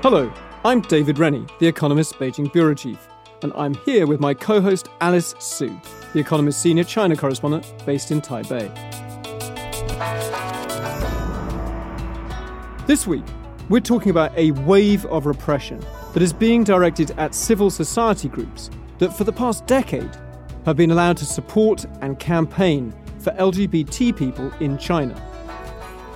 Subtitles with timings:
[0.00, 0.32] Hello,
[0.64, 3.08] I'm David Rennie, The Economist's Beijing bureau chief,
[3.42, 5.76] and I'm here with my co-host Alice Su,
[6.12, 8.68] The Economist senior China correspondent based in Taipei.
[12.86, 13.24] This week,
[13.68, 15.84] we're talking about a wave of repression
[16.14, 20.16] that is being directed at civil society groups that for the past decade
[20.64, 25.20] have been allowed to support and campaign for LGBT people in China.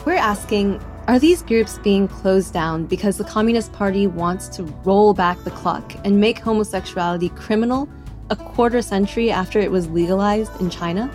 [0.06, 5.12] We're asking are these groups being closed down because the Communist Party wants to roll
[5.14, 7.88] back the clock and make homosexuality criminal
[8.30, 11.10] a quarter century after it was legalized in China?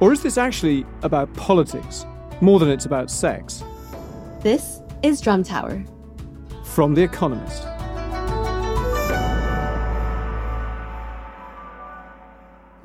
[0.00, 2.04] Or is this actually about politics
[2.40, 3.62] more than it's about sex?
[4.40, 5.84] This is Drum Tower.
[6.64, 7.62] From The Economist.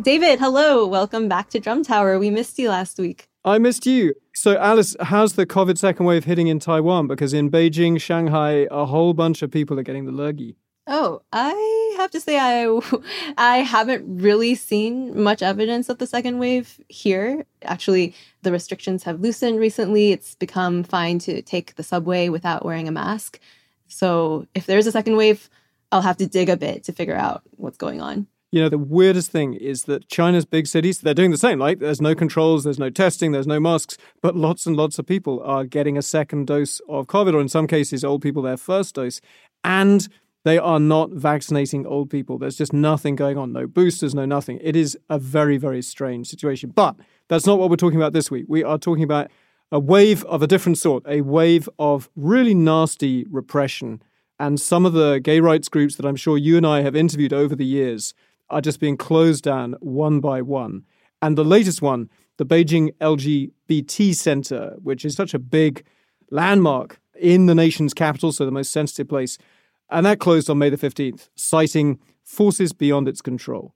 [0.02, 0.86] David, hello.
[0.86, 2.20] Welcome back to Drum Tower.
[2.20, 3.29] We missed you last week.
[3.46, 4.14] I missed you.
[4.34, 7.08] So, Alice, how's the COVID second wave hitting in Taiwan?
[7.08, 10.56] Because in Beijing, Shanghai, a whole bunch of people are getting the lurgy.
[10.88, 12.80] Oh, I have to say I
[13.38, 17.46] I haven't really seen much evidence of the second wave here.
[17.64, 20.12] Actually, the restrictions have loosened recently.
[20.12, 23.40] It's become fine to take the subway without wearing a mask.
[23.88, 25.50] So, if there's a second wave,
[25.92, 28.28] I'll have to dig a bit to figure out what's going on.
[28.52, 31.60] You know, the weirdest thing is that China's big cities, they're doing the same.
[31.60, 35.06] Like, there's no controls, there's no testing, there's no masks, but lots and lots of
[35.06, 38.58] people are getting a second dose of COVID, or in some cases, old people their
[38.58, 39.22] first dose.
[39.64, 40.08] And
[40.46, 42.38] they are not vaccinating old people.
[42.38, 43.52] There's just nothing going on.
[43.52, 44.60] No boosters, no nothing.
[44.64, 46.72] It is a very, very strange situation.
[46.72, 46.96] But
[47.28, 48.46] that's not what we're talking about this week.
[48.48, 49.30] We are talking about
[49.72, 54.02] a wave of a different sort, a wave of really nasty repression.
[54.40, 57.34] And some of the gay rights groups that I'm sure you and I have interviewed
[57.34, 58.14] over the years
[58.50, 60.84] are just being closed down one by one.
[61.22, 65.84] And the latest one, the Beijing LGBT Center, which is such a big
[66.32, 69.38] landmark in the nation's capital, so the most sensitive place,
[69.90, 73.74] and that closed on May the 15th, citing forces beyond its control.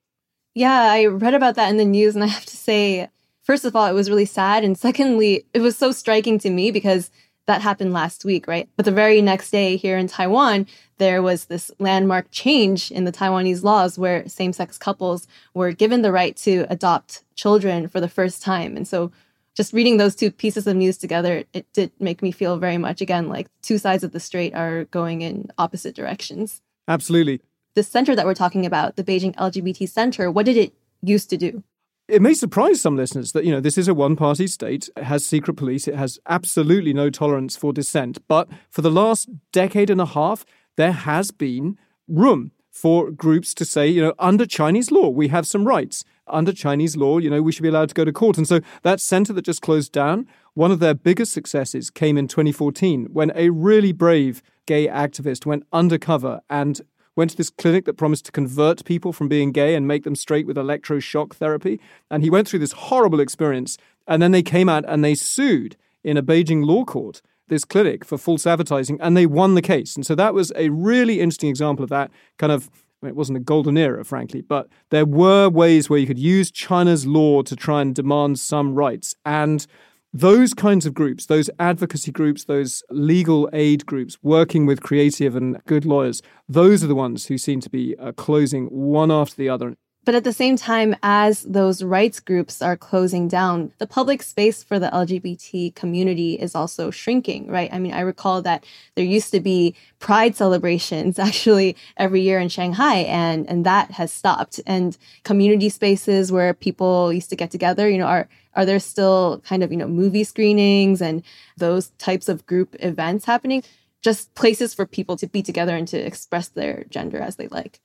[0.53, 3.09] Yeah, I read about that in the news, and I have to say,
[3.41, 4.63] first of all, it was really sad.
[4.63, 7.09] And secondly, it was so striking to me because
[7.45, 8.69] that happened last week, right?
[8.75, 10.67] But the very next day here in Taiwan,
[10.97, 16.01] there was this landmark change in the Taiwanese laws where same sex couples were given
[16.01, 18.77] the right to adopt children for the first time.
[18.77, 19.11] And so
[19.55, 23.01] just reading those two pieces of news together, it did make me feel very much
[23.01, 26.61] again like two sides of the strait are going in opposite directions.
[26.87, 27.41] Absolutely.
[27.75, 31.37] The center that we're talking about, the Beijing LGBT Center, what did it used to
[31.37, 31.63] do?
[32.09, 34.89] It may surprise some listeners that, you know, this is a one party state.
[34.97, 35.87] It has secret police.
[35.87, 38.17] It has absolutely no tolerance for dissent.
[38.27, 41.77] But for the last decade and a half, there has been
[42.07, 46.03] room for groups to say, you know, under Chinese law, we have some rights.
[46.27, 48.37] Under Chinese law, you know, we should be allowed to go to court.
[48.37, 52.27] And so that center that just closed down, one of their biggest successes came in
[52.27, 56.81] 2014 when a really brave gay activist went undercover and
[57.15, 60.15] went to this clinic that promised to convert people from being gay and make them
[60.15, 61.79] straight with electroshock therapy.
[62.09, 63.77] And he went through this horrible experience.
[64.07, 68.05] And then they came out and they sued in a Beijing law court this clinic
[68.05, 69.95] for false advertising, and they won the case.
[69.95, 72.69] And so that was a really interesting example of that kind of.
[73.05, 77.05] It wasn't a golden era, frankly, but there were ways where you could use China's
[77.05, 79.13] law to try and demand some rights.
[79.25, 79.67] And
[80.13, 85.59] those kinds of groups, those advocacy groups, those legal aid groups working with creative and
[85.65, 89.49] good lawyers, those are the ones who seem to be uh, closing one after the
[89.49, 89.75] other.
[90.05, 94.61] But at the same time, as those rights groups are closing down, the public space
[94.61, 97.71] for the LGBT community is also shrinking, right?
[97.71, 98.65] I mean, I recall that
[98.95, 104.11] there used to be pride celebrations actually every year in Shanghai, and, and that has
[104.11, 104.59] stopped.
[104.65, 109.41] And community spaces where people used to get together, you know, are are there still
[109.47, 111.23] kind of, you know, movie screenings and
[111.57, 113.63] those types of group events happening?
[114.01, 117.79] Just places for people to be together and to express their gender as they like.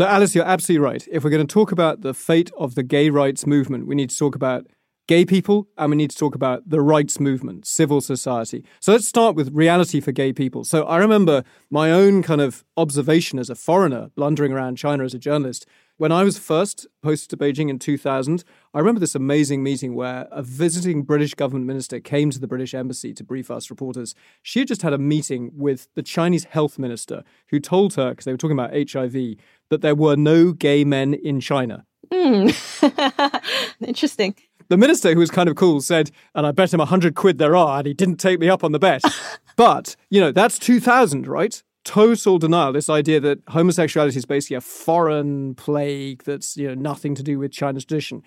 [0.00, 1.06] So, Alice, you're absolutely right.
[1.12, 4.08] If we're going to talk about the fate of the gay rights movement, we need
[4.08, 4.66] to talk about
[5.08, 8.64] gay people and we need to talk about the rights movement, civil society.
[8.80, 10.64] So let's start with reality for gay people.
[10.64, 15.12] So I remember my own kind of observation as a foreigner, blundering around China as
[15.12, 15.66] a journalist.
[16.00, 18.42] When I was first posted to Beijing in 2000,
[18.72, 22.72] I remember this amazing meeting where a visiting British government minister came to the British
[22.72, 24.14] embassy to brief us reporters.
[24.42, 28.24] She had just had a meeting with the Chinese health minister who told her, because
[28.24, 29.36] they were talking about HIV,
[29.68, 31.84] that there were no gay men in China.
[32.10, 33.42] Mm.
[33.86, 34.34] Interesting.
[34.70, 37.36] The minister, who was kind of cool, said, and I bet him a hundred quid
[37.36, 39.02] there are, and he didn't take me up on the bet.
[39.56, 41.62] but, you know, that's 2000, right?
[41.84, 47.14] Total denial, this idea that homosexuality is basically a foreign plague that's, you know, nothing
[47.14, 48.22] to do with China's tradition.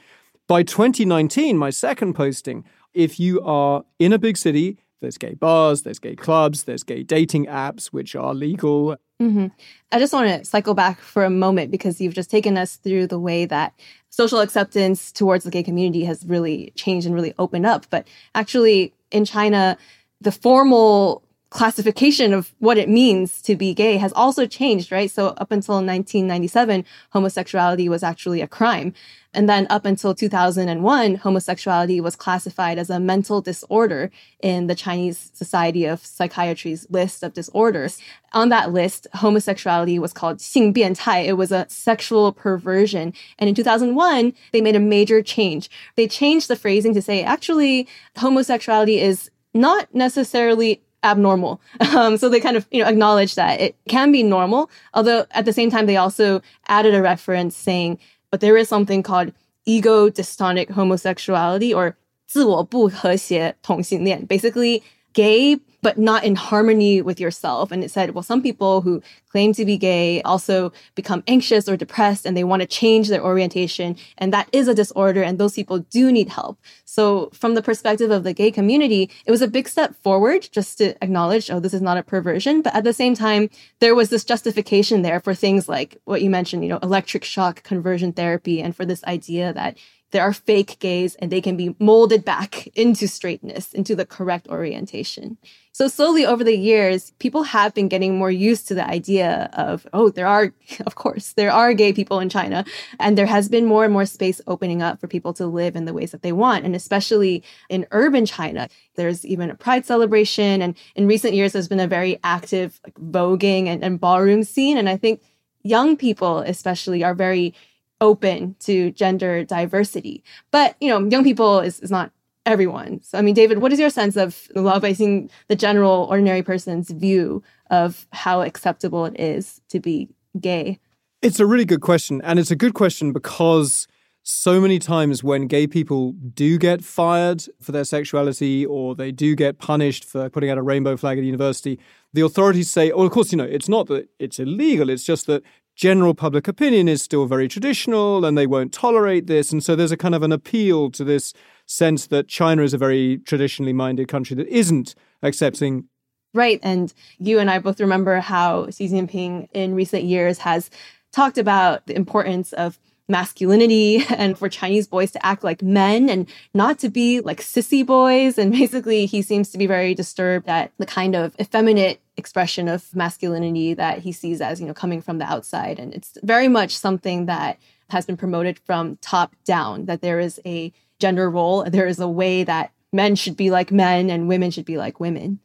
[0.48, 5.84] By 2019, my second posting, if you are in a big city, there's gay bars,
[5.84, 8.98] there's gay clubs, there's gay dating apps, which are legal.
[9.22, 9.48] Mm-hmm.
[9.92, 13.08] I just want to cycle back for a moment because you've just taken us through
[13.08, 13.74] the way that
[14.10, 17.86] social acceptance towards the gay community has really changed and really opened up.
[17.90, 19.78] But actually, in China,
[20.22, 21.23] the formal
[21.53, 25.11] classification of what it means to be gay has also changed, right?
[25.11, 28.93] So up until 1997, homosexuality was actually a crime.
[29.33, 34.11] And then up until 2001, homosexuality was classified as a mental disorder
[34.41, 37.99] in the Chinese Society of Psychiatry's list of disorders.
[38.33, 41.21] On that list, homosexuality was called 性变态.
[41.21, 43.15] It was a sexual perversion.
[43.39, 45.71] And in 2001, they made a major change.
[45.97, 51.61] They changed the phrasing to say, actually, homosexuality is not necessarily abnormal.
[51.95, 54.71] Um, so they kind of, you know, acknowledge that it can be normal.
[54.95, 57.99] Although at the same time, they also added a reference saying
[58.31, 59.33] but there is something called
[59.65, 61.97] ego dystonic homosexuality or
[62.27, 64.27] 自我不和谐同性恋.
[64.27, 64.83] Basically,
[65.15, 67.72] gay but not in harmony with yourself.
[67.72, 71.76] And it said, well, some people who claim to be gay also become anxious or
[71.76, 73.98] depressed and they want to change their orientation.
[74.18, 75.22] And that is a disorder.
[75.22, 76.58] And those people do need help.
[76.86, 80.78] So from the perspective of the gay community, it was a big step forward just
[80.78, 82.62] to acknowledge, oh, this is not a perversion.
[82.62, 83.50] But at the same time,
[83.80, 87.62] there was this justification there for things like what you mentioned, you know, electric shock
[87.64, 89.78] conversion therapy and for this idea that
[90.14, 94.48] there are fake gays and they can be molded back into straightness, into the correct
[94.48, 95.38] orientation.
[95.76, 99.88] So slowly over the years, people have been getting more used to the idea of,
[99.92, 100.54] oh, there are,
[100.86, 102.64] of course, there are gay people in China.
[103.00, 105.86] And there has been more and more space opening up for people to live in
[105.86, 106.64] the ways that they want.
[106.64, 110.62] And especially in urban China, there's even a pride celebration.
[110.62, 114.78] And in recent years, there's been a very active like, voguing and, and ballroom scene.
[114.78, 115.22] And I think
[115.64, 117.56] young people especially are very
[118.00, 120.24] open to gender diversity.
[120.52, 122.12] But, you know, young people is, is not
[122.46, 123.02] everyone.
[123.04, 126.90] So, I mean, David, what is your sense of the law-basing the general ordinary person's
[126.90, 130.10] view of how acceptable it is to be
[130.40, 130.80] gay?
[131.22, 132.22] It's a really good question.
[132.24, 133.88] And it's a good question because
[134.24, 139.36] so many times when gay people do get fired for their sexuality or they do
[139.36, 141.80] get punished for putting out a rainbow flag at university,
[142.14, 145.28] the authorities say, oh, of course, you know, it's not that it's illegal, it's just
[145.28, 145.44] that
[145.76, 149.52] general public opinion is still very traditional and they won't tolerate this.
[149.52, 151.34] And so there's a kind of an appeal to this
[151.74, 155.86] sense that China is a very traditionally minded country that isn't accepting.
[156.34, 156.60] Right.
[156.64, 160.70] And you and I both remember how Xi Jinping in recent years has
[161.12, 166.28] talked about the importance of masculinity and for Chinese boys to act like men and
[166.54, 168.38] not to be like sissy boys.
[168.38, 172.96] And basically, he seems to be very disturbed at the kind of effeminate expression of
[172.96, 175.80] masculinity that he sees as, you know, coming from the outside.
[175.80, 177.58] And it's very much something that
[177.90, 180.72] has been promoted from top down, that there is a
[181.04, 184.64] gender role, there is a way that men should be like men and women should
[184.64, 185.40] be like women.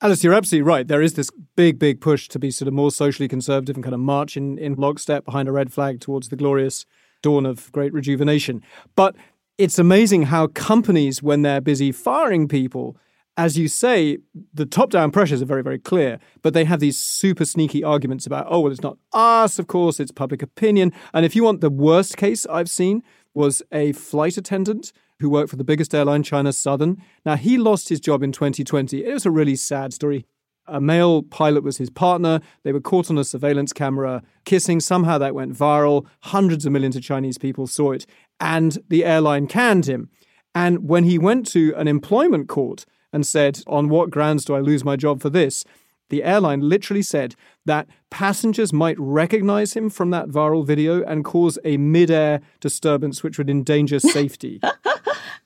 [0.00, 0.86] Alice, you're absolutely right.
[0.86, 3.92] There is this big, big push to be sort of more socially conservative and kind
[3.92, 6.86] of march in, in lockstep behind a red flag towards the glorious
[7.22, 8.62] dawn of great rejuvenation.
[8.94, 9.16] But
[9.58, 12.96] it's amazing how companies, when they're busy firing people,
[13.36, 14.18] as you say,
[14.54, 18.26] the top down pressures are very, very clear, but they have these super sneaky arguments
[18.26, 20.92] about, oh, well, it's not us, of course, it's public opinion.
[21.12, 23.02] And if you want the worst case I've seen,
[23.40, 27.02] was a flight attendant who worked for the biggest airline, China Southern.
[27.24, 29.04] Now, he lost his job in 2020.
[29.04, 30.26] It was a really sad story.
[30.66, 32.40] A male pilot was his partner.
[32.62, 34.78] They were caught on a surveillance camera kissing.
[34.78, 36.06] Somehow that went viral.
[36.20, 38.06] Hundreds of millions of Chinese people saw it.
[38.38, 40.10] And the airline canned him.
[40.54, 44.60] And when he went to an employment court and said, On what grounds do I
[44.60, 45.64] lose my job for this?
[46.10, 51.58] The airline literally said that passengers might recognize him from that viral video and cause
[51.64, 54.60] a mid-air disturbance which would endanger safety.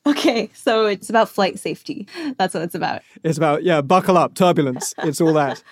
[0.07, 2.09] okay, so it's about flight safety.
[2.39, 3.03] That's what it's about.
[3.23, 4.95] It's about yeah, buckle up, turbulence.
[4.99, 5.63] It's all that.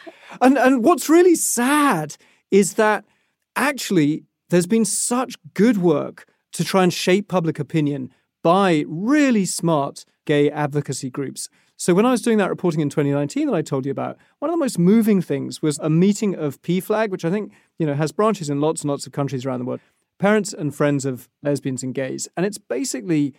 [0.40, 2.16] and and what's really sad
[2.50, 3.04] is that
[3.56, 10.04] actually there's been such good work to try and shape public opinion by really smart
[10.26, 11.48] gay advocacy groups.
[11.82, 14.48] So when I was doing that reporting in 2019 that I told you about, one
[14.48, 17.94] of the most moving things was a meeting of PFLAG, which I think, you know,
[17.94, 19.80] has branches in lots and lots of countries around the world.
[20.20, 22.28] Parents and friends of lesbians and gays.
[22.36, 23.34] And it's basically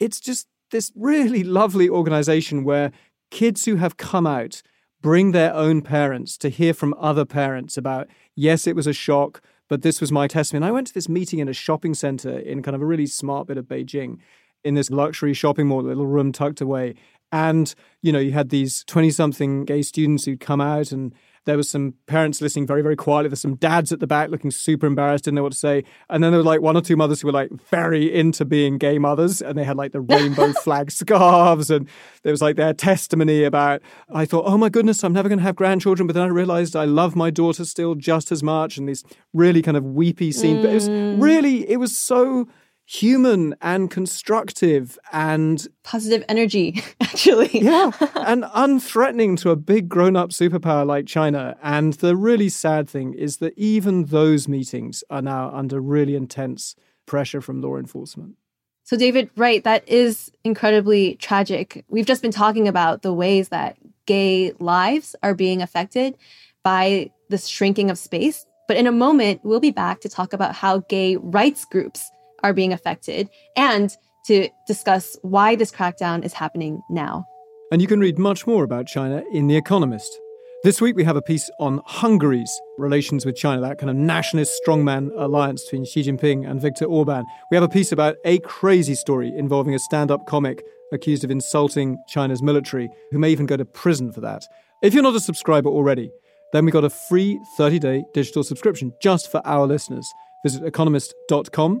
[0.00, 2.90] it's just this really lovely organization where
[3.30, 4.62] kids who have come out
[5.02, 9.42] bring their own parents to hear from other parents about, yes, it was a shock,
[9.68, 10.64] but this was my testimony.
[10.64, 13.06] And I went to this meeting in a shopping center in kind of a really
[13.06, 14.20] smart bit of Beijing
[14.64, 16.94] in this luxury shopping mall, little room tucked away.
[17.34, 21.12] And, you know, you had these 20 something gay students who'd come out and
[21.46, 23.28] there was some parents listening very, very quietly.
[23.28, 25.82] There's some dads at the back looking super embarrassed, didn't know what to say.
[26.08, 28.78] And then there were like one or two mothers who were like very into being
[28.78, 31.88] gay mothers, and they had like the rainbow flag scarves, and
[32.22, 33.82] there was like their testimony about.
[34.08, 36.76] I thought, oh my goodness, I'm never going to have grandchildren, but then I realized
[36.76, 40.60] I love my daughter still just as much, and these really kind of weepy scenes.
[40.60, 40.62] Mm.
[40.62, 41.20] But it was mm.
[41.20, 42.46] really, it was so
[42.86, 47.60] human and constructive and positive energy, actually.
[47.60, 47.90] yeah.
[48.16, 51.56] And unthreatening to a big grown up superpower like China.
[51.62, 56.74] And the really sad thing is that even those meetings are now under really intense
[57.06, 58.36] pressure from law enforcement.
[58.84, 61.84] So, David, right, that is incredibly tragic.
[61.88, 66.18] We've just been talking about the ways that gay lives are being affected
[66.62, 68.44] by the shrinking of space.
[68.68, 72.10] But in a moment, we'll be back to talk about how gay rights groups
[72.44, 73.96] are being affected and
[74.26, 77.26] to discuss why this crackdown is happening now.
[77.72, 80.20] And you can read much more about China in The Economist.
[80.62, 84.60] This week we have a piece on Hungary's relations with China, that kind of nationalist
[84.64, 87.24] strongman alliance between Xi Jinping and Viktor Orban.
[87.50, 91.30] We have a piece about a crazy story involving a stand up comic accused of
[91.30, 94.46] insulting China's military, who may even go to prison for that.
[94.82, 96.10] If you're not a subscriber already,
[96.52, 100.06] then we got a free 30 day digital subscription just for our listeners.
[100.44, 101.80] Visit economist.com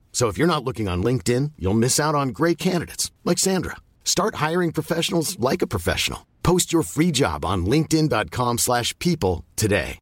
[0.11, 3.77] So if you're not looking on LinkedIn, you'll miss out on great candidates like Sandra.
[4.05, 6.27] Start hiring professionals like a professional.
[6.43, 9.97] Post your free job on linkedin.com/people today.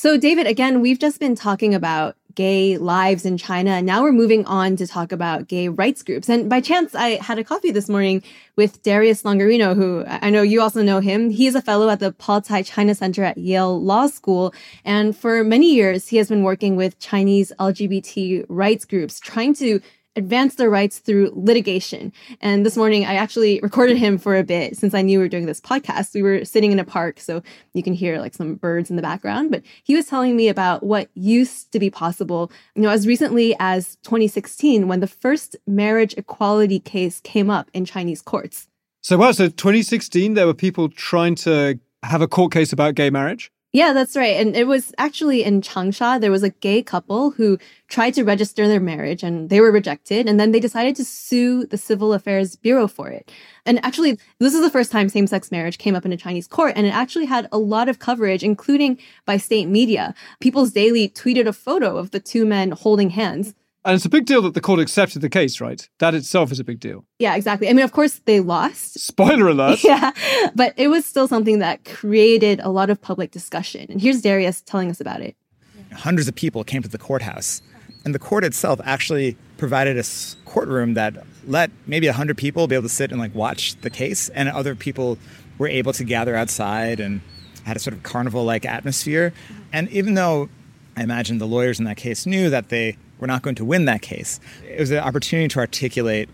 [0.00, 3.72] So David, again, we've just been talking about gay lives in China.
[3.72, 6.26] And now we're moving on to talk about gay rights groups.
[6.26, 8.22] And by chance, I had a coffee this morning
[8.56, 11.28] with Darius Longarino, who I know you also know him.
[11.28, 14.54] He's a fellow at the Paul Tsai China Center at Yale Law School.
[14.86, 19.82] And for many years, he has been working with Chinese LGBT rights groups, trying to
[20.16, 22.12] advance their rights through litigation.
[22.40, 25.28] And this morning, I actually recorded him for a bit since I knew we were
[25.28, 26.14] doing this podcast.
[26.14, 27.42] We were sitting in a park, so
[27.74, 29.50] you can hear like some birds in the background.
[29.50, 33.54] But he was telling me about what used to be possible, you know, as recently
[33.60, 38.68] as 2016, when the first marriage equality case came up in Chinese courts.
[39.02, 43.10] So, wow, so 2016, there were people trying to have a court case about gay
[43.10, 43.50] marriage?
[43.72, 44.36] Yeah, that's right.
[44.36, 48.66] And it was actually in Changsha, there was a gay couple who tried to register
[48.66, 50.28] their marriage and they were rejected.
[50.28, 53.30] And then they decided to sue the Civil Affairs Bureau for it.
[53.64, 56.48] And actually, this is the first time same sex marriage came up in a Chinese
[56.48, 56.72] court.
[56.74, 60.14] And it actually had a lot of coverage, including by state media.
[60.40, 63.54] People's Daily tweeted a photo of the two men holding hands.
[63.84, 65.88] And it's a big deal that the court accepted the case, right?
[65.98, 67.06] That itself is a big deal.
[67.18, 67.68] Yeah, exactly.
[67.68, 69.00] I mean, of course, they lost.
[69.00, 69.82] Spoiler alert.
[69.90, 70.12] Yeah,
[70.54, 73.86] but it was still something that created a lot of public discussion.
[73.88, 75.34] And here's Darius telling us about it.
[75.92, 77.62] Hundreds of people came to the courthouse,
[78.04, 80.04] and the court itself actually provided a
[80.44, 81.14] courtroom that
[81.46, 84.74] let maybe 100 people be able to sit and like watch the case, and other
[84.74, 85.16] people
[85.58, 87.22] were able to gather outside and
[87.64, 89.32] had a sort of carnival like atmosphere.
[89.72, 90.48] And even though
[90.96, 93.84] I imagine the lawyers in that case knew that they we're not going to win
[93.84, 94.40] that case.
[94.66, 96.28] It was an opportunity to articulate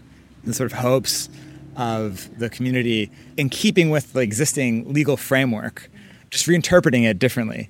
[0.44, 1.28] the sort of hopes
[1.76, 5.90] of the community in keeping with the existing legal framework,
[6.30, 7.68] just reinterpreting it differently,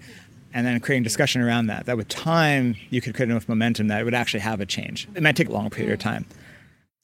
[0.54, 1.86] and then creating discussion around that.
[1.86, 5.08] That with time, you could create enough momentum that it would actually have a change.
[5.14, 6.26] It might take a long period of time.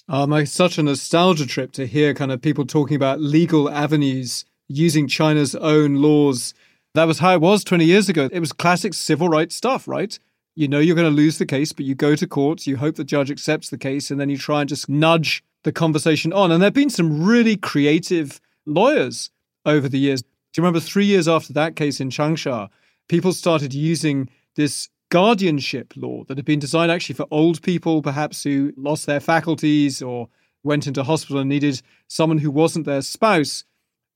[0.08, 4.44] Um, it's such a nostalgia trip to hear kind of people talking about legal avenues
[4.68, 6.54] using China's own laws.
[6.94, 8.28] That was how it was 20 years ago.
[8.32, 10.18] It was classic civil rights stuff, right?
[10.54, 12.96] You know you're going to lose the case, but you go to court, you hope
[12.96, 16.50] the judge accepts the case, and then you try and just nudge the conversation on.
[16.50, 19.30] And there have been some really creative lawyers
[19.64, 20.22] over the years.
[20.22, 22.68] Do you remember three years after that case in Changsha,
[23.08, 28.42] people started using this guardianship law that had been designed actually for old people, perhaps
[28.42, 30.28] who lost their faculties or
[30.62, 33.64] went into hospital and needed someone who wasn't their spouse,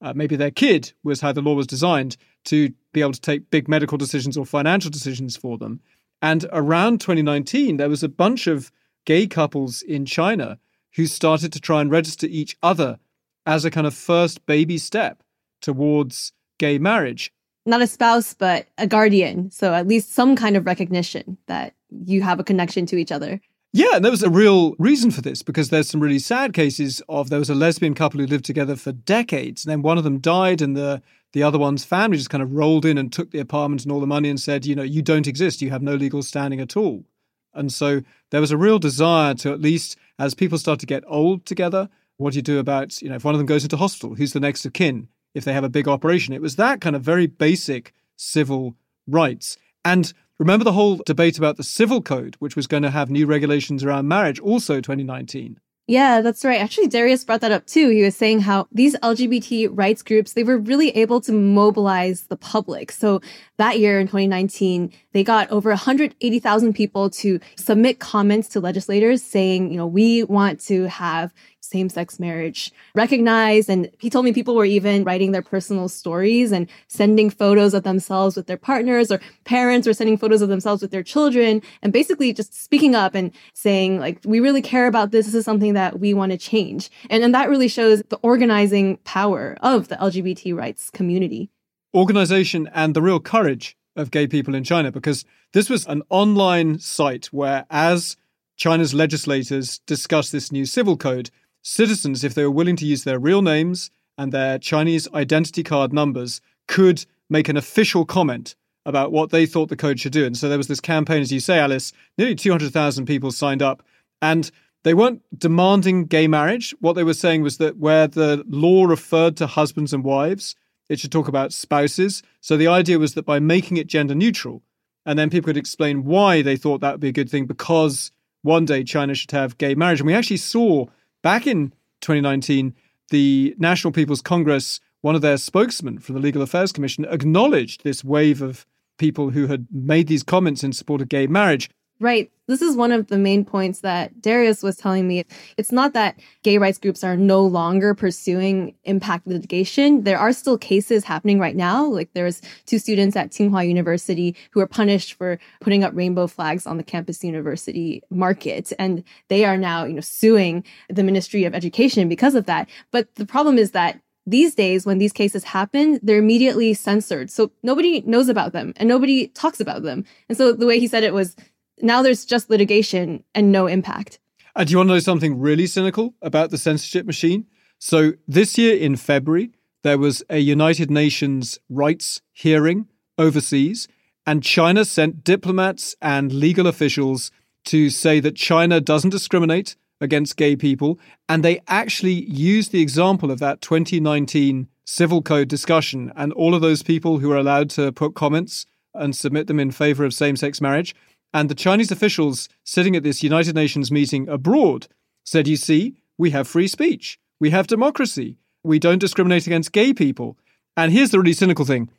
[0.02, 3.50] uh, maybe their kid, was how the law was designed to be able to take
[3.50, 5.80] big medical decisions or financial decisions for them.
[6.22, 8.72] And around 2019, there was a bunch of
[9.04, 10.58] gay couples in China
[10.94, 12.98] who started to try and register each other
[13.44, 15.22] as a kind of first baby step
[15.60, 17.32] towards gay marriage.
[17.64, 19.50] Not a spouse, but a guardian.
[19.50, 23.40] So at least some kind of recognition that you have a connection to each other.
[23.72, 27.02] Yeah, and there was a real reason for this because there's some really sad cases
[27.08, 30.04] of there was a lesbian couple who lived together for decades, and then one of
[30.04, 31.02] them died, and the
[31.36, 34.00] the other one's family just kind of rolled in and took the apartment and all
[34.00, 36.78] the money and said, you know, you don't exist, you have no legal standing at
[36.78, 37.04] all.
[37.52, 38.00] And so
[38.30, 41.90] there was a real desire to at least, as people start to get old together,
[42.16, 44.32] what do you do about, you know, if one of them goes into hospital, who's
[44.32, 45.08] the next of kin?
[45.34, 48.74] If they have a big operation, it was that kind of very basic civil
[49.06, 49.58] rights.
[49.84, 53.26] And remember the whole debate about the civil code, which was going to have new
[53.26, 55.60] regulations around marriage, also 2019.
[55.88, 56.60] Yeah, that's right.
[56.60, 57.90] Actually, Darius brought that up too.
[57.90, 62.36] He was saying how these LGBT rights groups, they were really able to mobilize the
[62.36, 62.90] public.
[62.90, 63.20] So
[63.58, 69.70] that year in 2019, they got over 180,000 people to submit comments to legislators saying,
[69.70, 71.32] you know, we want to have
[71.66, 73.68] same sex marriage recognized.
[73.68, 77.82] And he told me people were even writing their personal stories and sending photos of
[77.82, 81.92] themselves with their partners, or parents were sending photos of themselves with their children, and
[81.92, 85.26] basically just speaking up and saying, like, we really care about this.
[85.26, 86.90] This is something that we want to change.
[87.10, 91.50] And, and that really shows the organizing power of the LGBT rights community.
[91.94, 96.78] Organization and the real courage of gay people in China, because this was an online
[96.78, 98.16] site where, as
[98.56, 101.30] China's legislators discussed this new civil code,
[101.66, 105.92] citizens, if they were willing to use their real names and their Chinese identity card
[105.92, 108.54] numbers, could make an official comment
[108.84, 110.24] about what they thought the code should do.
[110.24, 113.82] And so there was this campaign, as you say, Alice, nearly 200,000 people signed up.
[114.22, 114.48] And
[114.84, 116.72] they weren't demanding gay marriage.
[116.78, 120.54] What they were saying was that where the law referred to husbands and wives,
[120.88, 122.22] it should talk about spouses.
[122.40, 124.62] So the idea was that by making it gender neutral,
[125.04, 128.12] and then people could explain why they thought that would be a good thing because
[128.42, 129.98] one day China should have gay marriage.
[129.98, 130.86] And we actually saw
[131.26, 132.72] Back in 2019,
[133.10, 138.04] the National People's Congress, one of their spokesmen from the Legal Affairs Commission, acknowledged this
[138.04, 138.64] wave of
[138.96, 141.68] people who had made these comments in support of gay marriage.
[141.98, 142.30] Right.
[142.46, 145.24] This is one of the main points that Darius was telling me.
[145.56, 150.04] It's not that gay rights groups are no longer pursuing impact litigation.
[150.04, 151.86] There are still cases happening right now.
[151.86, 156.66] Like there's two students at Tsinghua University who are punished for putting up rainbow flags
[156.66, 158.72] on the campus university market.
[158.78, 162.68] And they are now, you know, suing the Ministry of Education because of that.
[162.92, 167.52] But the problem is that these days when these cases happen they're immediately censored so
[167.62, 171.04] nobody knows about them and nobody talks about them and so the way he said
[171.04, 171.36] it was
[171.80, 174.18] now there's just litigation and no impact.
[174.54, 177.46] And do you want to know something really cynical about the censorship machine?
[177.78, 179.50] So this year in February,
[179.82, 183.86] there was a United Nations rights hearing overseas,
[184.26, 187.30] and China sent diplomats and legal officials
[187.66, 190.98] to say that China doesn't discriminate against gay people.
[191.28, 196.62] And they actually used the example of that 2019 civil code discussion and all of
[196.62, 200.36] those people who were allowed to put comments and submit them in favor of same
[200.36, 200.94] sex marriage.
[201.36, 204.86] And the Chinese officials sitting at this United Nations meeting abroad
[205.22, 209.92] said, You see, we have free speech, we have democracy, we don't discriminate against gay
[209.92, 210.38] people.
[210.78, 211.90] And here's the really cynical thing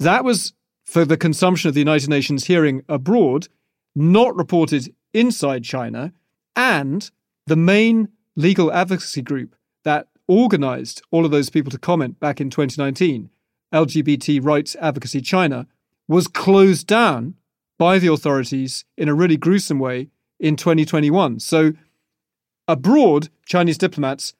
[0.00, 0.52] that was
[0.84, 3.46] for the consumption of the United Nations hearing abroad,
[3.94, 6.12] not reported inside China.
[6.56, 7.08] And
[7.46, 12.50] the main legal advocacy group that organized all of those people to comment back in
[12.50, 13.30] 2019,
[13.72, 15.68] LGBT Rights Advocacy China,
[16.08, 17.36] was closed down
[17.78, 20.08] by the authorities in a really gruesome way
[20.38, 21.40] in 2021.
[21.40, 21.72] So,
[22.68, 24.34] abroad, Chinese diplomats,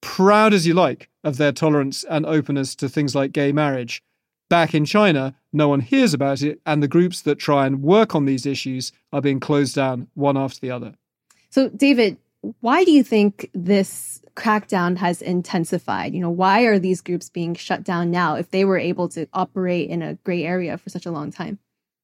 [0.00, 4.02] proud as you like of their tolerance and openness to things like gay marriage.
[4.50, 8.14] Back in China, no one hears about it, and the groups that try and work
[8.14, 10.94] on these issues are being closed down one after the other.
[11.50, 12.18] So, David,
[12.60, 16.14] why do you think this crackdown has intensified?
[16.14, 19.28] You know, why are these groups being shut down now if they were able to
[19.32, 21.58] operate in a gray area for such a long time?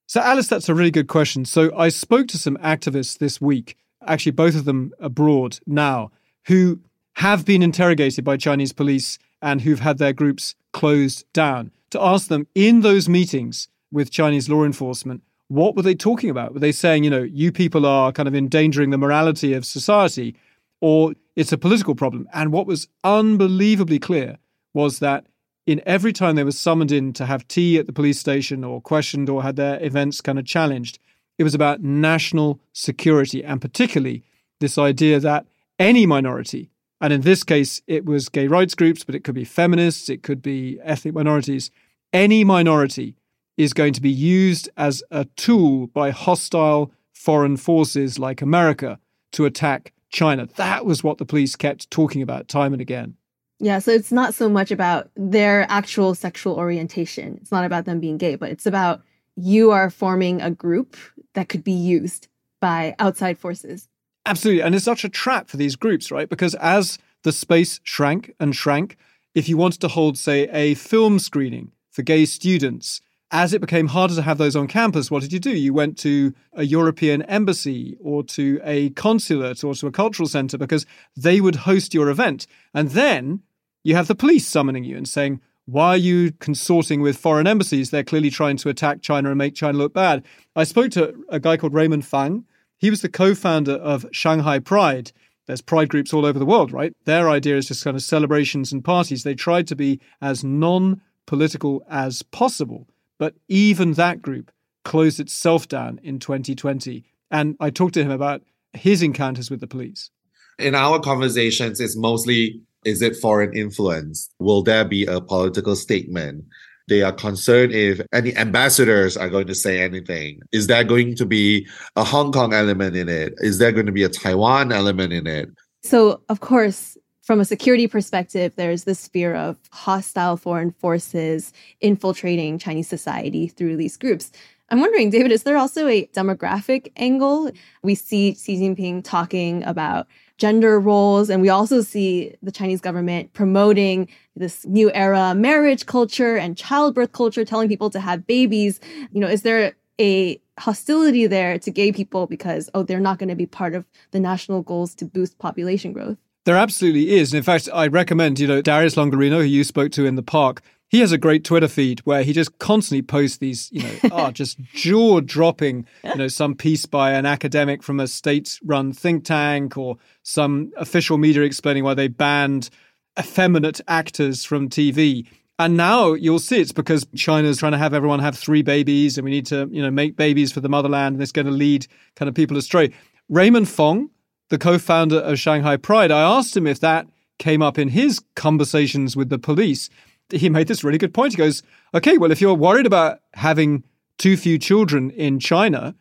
[0.08, 1.44] So, Alice, that's a really good question.
[1.44, 6.10] So, I spoke to some activists this week, actually, both of them abroad now,
[6.46, 6.80] who
[7.16, 12.28] have been interrogated by Chinese police and who've had their groups closed down to ask
[12.28, 16.54] them in those meetings with Chinese law enforcement, what were they talking about?
[16.54, 20.34] Were they saying, you know, you people are kind of endangering the morality of society,
[20.80, 22.26] or it's a political problem?
[22.32, 24.38] And what was unbelievably clear
[24.72, 25.26] was that
[25.68, 28.80] in every time they were summoned in to have tea at the police station or
[28.80, 30.98] questioned or had their events kind of challenged,
[31.36, 34.24] it was about national security and particularly
[34.60, 35.44] this idea that
[35.78, 36.70] any minority,
[37.02, 40.22] and in this case it was gay rights groups, but it could be feminists, it
[40.22, 41.70] could be ethnic minorities,
[42.14, 43.14] any minority
[43.58, 48.98] is going to be used as a tool by hostile foreign forces like America
[49.32, 50.48] to attack China.
[50.56, 53.17] That was what the police kept talking about time and again.
[53.60, 57.38] Yeah, so it's not so much about their actual sexual orientation.
[57.40, 59.02] It's not about them being gay, but it's about
[59.36, 60.96] you are forming a group
[61.34, 62.28] that could be used
[62.60, 63.88] by outside forces.
[64.26, 64.62] Absolutely.
[64.62, 66.28] And it's such a trap for these groups, right?
[66.28, 68.96] Because as the space shrank and shrank,
[69.34, 73.88] if you wanted to hold, say, a film screening for gay students, as it became
[73.88, 75.50] harder to have those on campus, what did you do?
[75.50, 80.56] You went to a European embassy or to a consulate or to a cultural center
[80.56, 82.46] because they would host your event.
[82.72, 83.42] And then
[83.84, 87.90] you have the police summoning you and saying, why are you consorting with foreign embassies?
[87.90, 90.24] They're clearly trying to attack China and make China look bad.
[90.56, 92.44] I spoke to a guy called Raymond Phang.
[92.78, 95.12] He was the co founder of Shanghai Pride.
[95.46, 96.94] There's pride groups all over the world, right?
[97.04, 99.24] Their idea is just kind of celebrations and parties.
[99.24, 102.88] They tried to be as non political as possible.
[103.18, 104.50] But even that group
[104.84, 107.04] closed itself down in 2020.
[107.30, 110.10] And I talked to him about his encounters with the police.
[110.58, 114.30] In our conversations, it's mostly is it foreign influence?
[114.38, 116.44] Will there be a political statement?
[116.88, 120.40] They are concerned if any ambassadors are going to say anything.
[120.52, 123.34] Is there going to be a Hong Kong element in it?
[123.38, 125.50] Is there going to be a Taiwan element in it?
[125.82, 132.58] So, of course, from a security perspective, there's this fear of hostile foreign forces infiltrating
[132.58, 134.32] Chinese society through these groups.
[134.70, 137.50] I'm wondering, David, is there also a demographic angle?
[137.82, 140.06] We see Xi Jinping talking about
[140.38, 146.36] gender roles, and we also see the Chinese government promoting this new era marriage culture
[146.36, 148.80] and childbirth culture, telling people to have babies.
[149.12, 153.28] You know, is there a hostility there to gay people because, oh, they're not going
[153.28, 156.16] to be part of the national goals to boost population growth?
[156.44, 157.32] There absolutely is.
[157.32, 160.22] And in fact, I recommend, you know, Darius Longarino, who you spoke to in the
[160.22, 163.94] park, he has a great Twitter feed where he just constantly posts these, you know,
[164.12, 168.92] oh, just jaw dropping, you know, some piece by an academic from a state run
[168.92, 172.70] think tank or some official media explaining why they banned
[173.18, 175.26] effeminate actors from TV.
[175.58, 179.24] And now you'll see it's because China's trying to have everyone have three babies and
[179.24, 181.86] we need to, you know, make babies for the motherland and it's going to lead
[182.16, 182.92] kind of people astray.
[183.28, 184.08] Raymond Phang,
[184.48, 188.20] the co founder of Shanghai Pride, I asked him if that came up in his
[188.36, 189.90] conversations with the police.
[190.30, 191.32] He made this really good point.
[191.32, 191.62] He goes,
[191.94, 193.84] okay, well, if you're worried about having
[194.18, 195.94] too few children in China,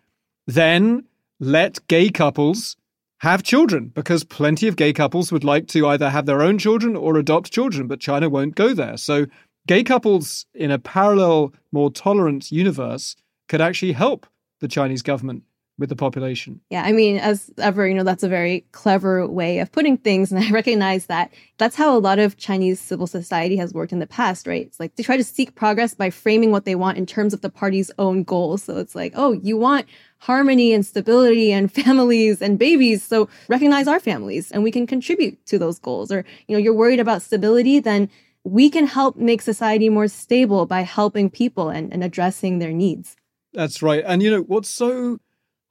[0.46, 1.06] then
[1.40, 2.76] let gay couples
[3.20, 6.96] have children because plenty of gay couples would like to either have their own children
[6.96, 8.98] or adopt children, but China won't go there.
[8.98, 9.26] So,
[9.68, 13.16] gay couples in a parallel, more tolerant universe
[13.48, 14.28] could actually help
[14.60, 15.44] the Chinese government
[15.80, 16.60] with the population.
[16.70, 20.32] Yeah, I mean, as ever, you know, that's a very clever way of putting things.
[20.38, 24.00] And I recognize that that's how a lot of Chinese civil society has worked in
[24.00, 24.66] the past, right?
[24.66, 27.42] It's like they try to seek progress by framing what they want in terms of
[27.42, 28.64] the party's own goals.
[28.64, 29.88] So it's like, oh, you want
[30.20, 33.04] harmony and stability and families and babies.
[33.04, 36.12] So recognize our families and we can contribute to those goals.
[36.12, 38.10] Or, you know, you're worried about stability, then
[38.44, 43.16] we can help make society more stable by helping people and, and addressing their needs.
[43.54, 44.04] That's right.
[44.06, 45.20] And, you know, what's so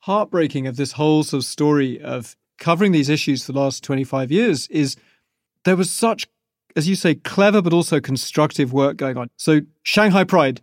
[0.06, 4.30] heartbreaking of this whole sort of story of covering these issues for the last 25
[4.30, 4.94] years is
[5.64, 6.28] there was such,
[6.76, 9.28] as you say, clever but also constructive work going on.
[9.36, 10.60] So, Shanghai Pride,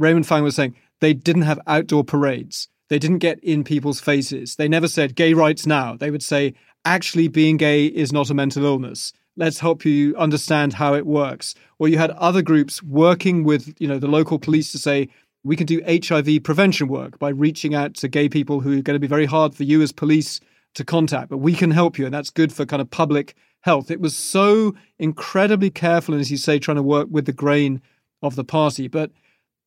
[0.00, 2.66] Raymond Phang was saying, they didn't have outdoor parades.
[2.88, 4.56] They didn't get in people's faces.
[4.56, 5.96] They never said gay rights now.
[5.96, 9.12] They would say, actually, being gay is not a mental illness.
[9.36, 11.54] Let's help you understand how it works.
[11.78, 15.08] Or you had other groups working with, you know, the local police to say,
[15.42, 18.94] we can do HIV prevention work by reaching out to gay people who are going
[18.94, 20.40] to be very hard for you as police
[20.74, 22.04] to contact, but we can help you.
[22.04, 23.90] And that's good for kind of public health.
[23.90, 27.80] It was so incredibly careful, and as you say, trying to work with the grain
[28.22, 28.88] of the party.
[28.88, 29.10] But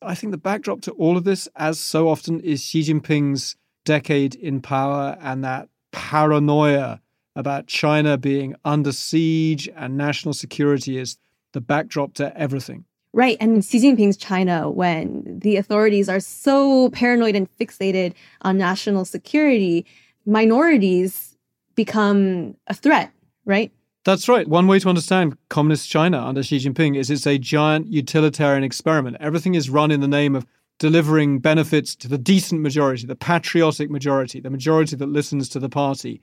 [0.00, 4.34] I think the backdrop to all of this, as so often, is Xi Jinping's decade
[4.34, 7.00] in power and that paranoia
[7.36, 11.18] about China being under siege and national security is
[11.52, 12.84] the backdrop to everything.
[13.14, 13.36] Right.
[13.38, 19.86] And Xi Jinping's China, when the authorities are so paranoid and fixated on national security,
[20.26, 21.36] minorities
[21.76, 23.12] become a threat,
[23.44, 23.70] right?
[24.04, 24.48] That's right.
[24.48, 29.16] One way to understand communist China under Xi Jinping is it's a giant utilitarian experiment.
[29.20, 30.44] Everything is run in the name of
[30.80, 35.68] delivering benefits to the decent majority, the patriotic majority, the majority that listens to the
[35.68, 36.20] party.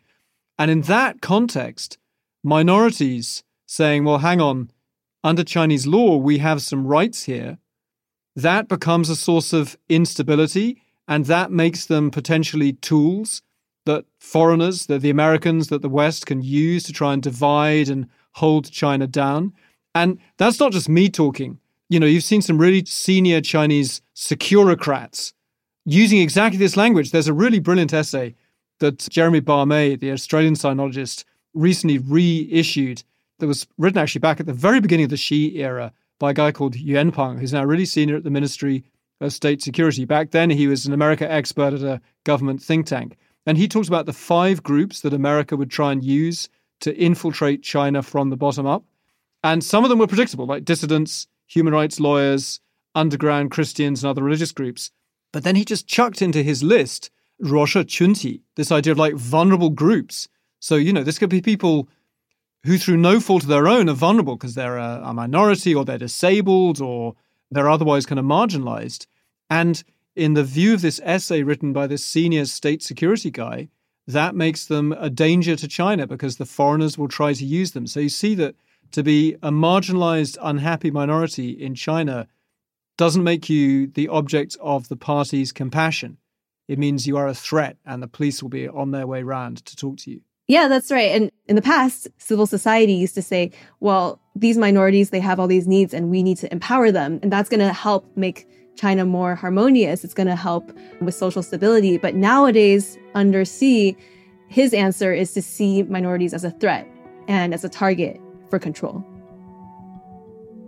[0.60, 1.98] And in that context,
[2.44, 4.72] minorities saying, well, hang on,
[5.24, 7.58] under Chinese law, we have some rights here,
[8.36, 13.42] that becomes a source of instability and that makes them potentially tools
[13.86, 18.08] that foreigners, that the Americans, that the West can use to try and divide and
[18.34, 19.54] hold China down.
[19.94, 21.60] And that's not just me talking.
[21.90, 25.34] You know, you've seen some really senior Chinese securocrats
[25.86, 27.12] using exactly this language.
[27.12, 28.36] There's a really brilliant essay
[28.80, 33.04] that Jeremy Barmé, the Australian sinologist, recently reissued
[33.42, 36.34] that was written actually back at the very beginning of the Xi era by a
[36.34, 38.86] guy called Yuan Peng, who's now really senior at the Ministry
[39.20, 40.06] of State Security.
[40.06, 43.18] Back then, he was an America expert at a government think tank.
[43.46, 46.48] And he talks about the five groups that America would try and use
[46.82, 48.86] to infiltrate China from the bottom up.
[49.44, 52.62] And some of them were predictable, like dissidents, human rights lawyers,
[52.94, 54.92] underground Christians, and other religious groups.
[55.34, 57.10] But then he just chucked into his list
[57.42, 60.28] ruoshi qunti, this idea of like vulnerable groups.
[60.60, 61.90] So, you know, this could be people
[62.64, 65.84] who, through no fault of their own, are vulnerable because they're a, a minority or
[65.84, 67.16] they're disabled or
[67.50, 69.08] they're otherwise kind of marginalized.
[69.50, 69.84] And
[70.16, 73.70] in the view of this essay written by this senior state security guy,
[74.08, 77.88] that makes them a danger to China because the foreigners will try to use them.
[77.88, 78.56] So you see that
[78.92, 82.28] to be a marginalized, unhappy minority in China
[82.98, 86.18] doesn't make you the object of the party's compassion.
[86.68, 89.66] It means you are a threat and the police will be on their way round
[89.66, 90.22] to talk to you.
[90.52, 91.12] Yeah, that's right.
[91.12, 95.48] And in the past, civil society used to say, well, these minorities, they have all
[95.48, 97.22] these needs and we need to empower them.
[97.24, 100.04] And that's going to help make China more harmonious.
[100.04, 101.98] It's going to help with social stability.
[101.98, 103.96] But nowadays, under Xi,
[104.50, 106.86] his answer is to see minorities as a threat
[107.30, 109.06] and as a target for control.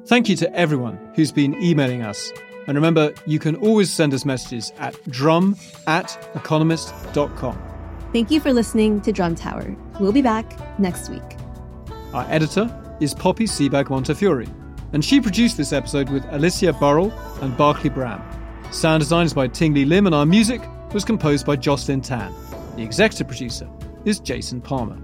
[0.05, 2.31] Thank you to everyone who's been emailing us.
[2.67, 7.72] And remember, you can always send us messages at drum at economist.com.
[8.13, 9.76] Thank you for listening to Drum Tower.
[9.99, 10.45] We'll be back
[10.80, 11.23] next week.
[12.13, 14.45] Our editor is Poppy Sebag Montefiore,
[14.93, 18.21] and she produced this episode with Alicia Burrell and Barclay Bram.
[18.71, 20.62] Sound design is by Tingly Lim, and our music
[20.93, 22.32] was composed by Jocelyn Tan.
[22.76, 23.67] The executive producer
[24.06, 24.99] is Jason Palmer.